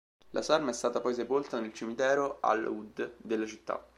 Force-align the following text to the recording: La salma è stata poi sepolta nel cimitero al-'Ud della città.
La 0.31 0.41
salma 0.41 0.71
è 0.71 0.73
stata 0.73 0.99
poi 0.99 1.13
sepolta 1.13 1.59
nel 1.59 1.73
cimitero 1.73 2.39
al-'Ud 2.41 3.17
della 3.21 3.45
città. 3.45 3.85